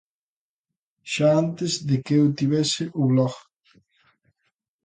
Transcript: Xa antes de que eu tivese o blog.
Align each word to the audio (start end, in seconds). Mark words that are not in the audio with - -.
Xa 1.11 1.27
antes 1.43 1.71
de 1.87 1.95
que 2.05 2.13
eu 2.19 2.25
tivese 2.37 2.83
o 3.01 3.03
blog. 3.11 3.33